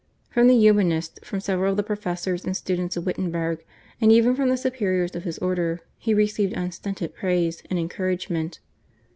From 0.31 0.47
the 0.47 0.57
Humanists, 0.57 1.19
from 1.21 1.41
several 1.41 1.69
of 1.69 1.77
the 1.77 1.83
professors 1.83 2.43
and 2.43 2.57
students 2.57 2.97
of 2.97 3.05
Wittenberg, 3.05 3.63
and 4.01 4.11
even 4.11 4.33
from 4.35 4.49
the 4.49 4.57
superiors 4.57 5.15
of 5.15 5.25
his 5.25 5.37
order 5.37 5.79
he 5.99 6.15
received 6.15 6.53
unstinted 6.53 7.13
praise 7.13 7.61
and 7.69 7.77
encouragement. 7.77 8.61